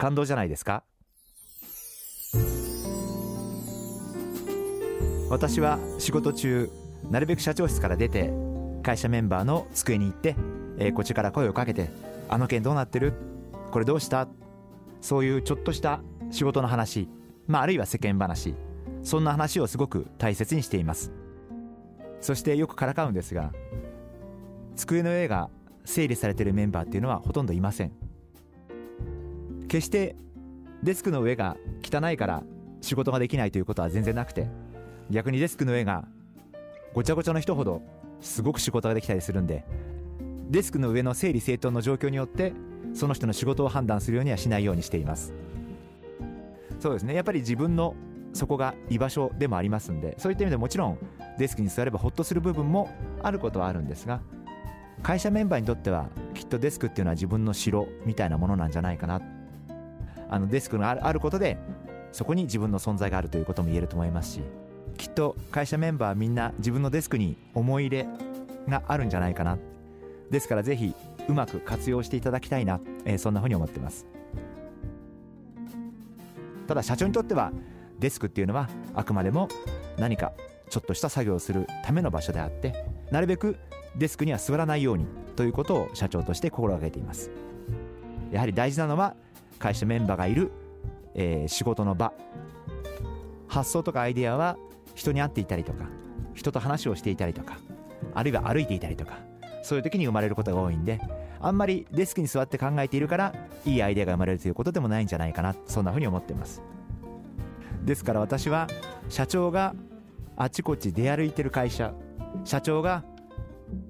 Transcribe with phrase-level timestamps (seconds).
[0.00, 0.82] 感動じゃないですか？
[5.28, 6.70] 私は仕事中
[7.10, 8.32] なるべく社長室から出て
[8.82, 10.36] 会社メンバーの机に行って、
[10.78, 11.90] えー、こっちから声をかけて
[12.30, 13.12] 「あの件どうなってる？
[13.70, 14.26] これどうした?」
[15.02, 17.08] そういうちょっとした仕事の話、
[17.46, 18.54] まあ、あるいは世間話
[19.02, 21.12] そんな話をすごく大切にしています。
[22.22, 23.52] そしてよくからかうんですが
[24.76, 25.50] 机の上が
[25.84, 27.92] 整理されてるメンバーっていうのはほとんどいません。
[29.70, 30.16] 決して
[30.82, 32.42] デスクの上が汚いから
[32.80, 34.48] 仕事ができないということは全然なくて
[35.10, 36.08] 逆にデスクの上が
[36.92, 37.80] ごちゃごちゃの人ほど
[38.20, 39.64] すごく仕事ができたりするんで
[40.50, 42.52] デスクの上の整理整頓の状況によって
[42.94, 45.32] その人の仕事を判断するようにはしないようにしています。
[46.80, 47.14] そうですね。
[47.14, 47.94] やっぱり自分の
[48.32, 50.98] そこが居場所でもありますんでそういった意味でもちろん
[51.38, 52.90] デスクに座ればホッとする部分も
[53.22, 54.20] あることはあるんですが
[55.02, 59.20] 会社メンバーにとってはきっとデスクっていうのは自分の城みたいなものなんじゃないかな
[60.30, 61.58] あのデスクがあることで
[62.12, 64.40] そこに自分の存在があるということも言えると思いますし
[64.96, 68.08] きっと会社メンバーみんな自分のデスクに思い入れ
[68.68, 69.58] があるんじゃないかな。
[70.30, 70.94] ですからぜひ
[71.28, 74.06] うまく活用していただきたいな、えー、そんなふうに思ってます。
[76.68, 77.52] ただ社長にとっては
[77.98, 79.48] デスクっていうのはあくまでも
[79.98, 80.32] 何か
[80.68, 83.56] ちょっとした作業をするための場所であってなるべく
[83.96, 87.30] デスクには座らないようにということを社長として心がけています。
[88.30, 89.16] やはり大事なのは
[89.60, 90.50] 会社メンバーがいる、
[91.14, 92.12] えー、仕事の場。
[93.50, 94.56] 発想とかアイデアは
[94.94, 95.86] 人に会っていたりとか
[96.34, 97.58] 人と話をしていたりとか
[98.14, 99.18] あるいは歩いていたりとか
[99.62, 101.00] そういう時に生まれることが多いんで
[101.40, 103.34] あんまりデスクに座って考えているから
[103.64, 106.62] いいアイデアが生まれるということでもないんじゃないかなそんなふうに思ってます。
[107.82, 108.68] ですから私は
[109.08, 109.74] 社長が
[110.36, 111.92] あちこち出歩いてる会社
[112.44, 113.04] 社長が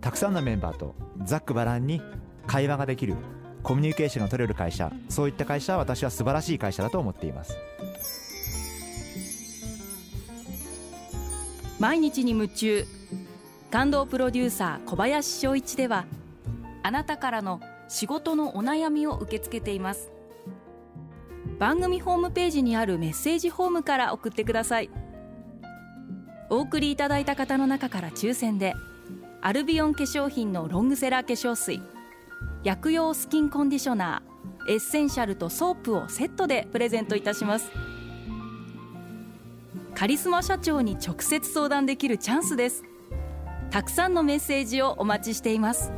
[0.00, 0.94] たくさんのメンバーと
[1.24, 2.00] ざっくばらんに
[2.46, 3.16] 会話ができる
[3.62, 7.56] コミュニケーションが取れる会社そういった会社は私は素晴らしい会社だと思っています。
[11.78, 12.86] 毎日に夢中。
[13.70, 16.04] 感動プロデューサー小林翔一では
[16.82, 20.10] あなたからの仕事のお悩みを受け付けています。
[21.58, 24.90] 番組ホームページにあるメッセージフォームから送ってください。
[26.48, 28.74] お送りいただいた方の中から抽選で
[29.40, 31.80] アルビオン化粧品のロングセラー化粧水。
[32.62, 37.70] 薬用スキンコンディショナーエッセンシャルとソープをセットでプレゼントいたします。
[39.94, 42.84] カリスマ社長に直接相談できるチャンスです。
[43.70, 45.92] たくさんのメッセージをお待ちしています。